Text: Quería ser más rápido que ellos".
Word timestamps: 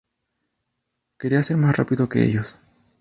Quería 1.19 1.43
ser 1.43 1.57
más 1.57 1.77
rápido 1.77 2.09
que 2.09 2.23
ellos". 2.23 2.57